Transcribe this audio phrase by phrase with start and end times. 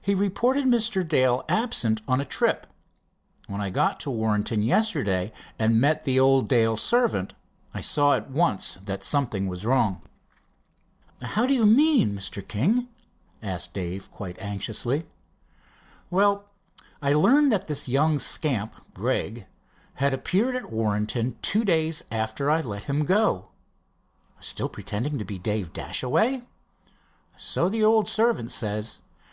[0.00, 1.02] He reported Mr.
[1.02, 2.68] Dale was absent on a trip.
[3.48, 7.32] When I got to Warrenton yesterday and met the old Dale servant,
[7.74, 10.02] I saw at once that something was wrong."
[11.20, 12.40] "How do you mean, Mr.
[12.46, 12.86] King?"
[13.42, 15.08] asked Dave quite anxiously.
[16.08, 16.44] "Well,
[17.02, 19.48] I learned that this young scamp, Gregg,
[19.94, 23.48] had appeared at Warrenton two days after I let him go."
[24.38, 26.42] "Still pretending to be Dave Dashaway?"
[27.36, 28.98] "So the old servant says.